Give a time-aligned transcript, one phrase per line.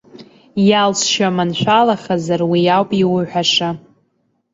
[0.69, 3.69] Иалҵшьа маншәалахазар, уи ауп иуҳәаша.